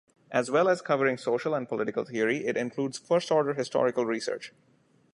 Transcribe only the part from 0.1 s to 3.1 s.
As well as covering social and political theory, it includes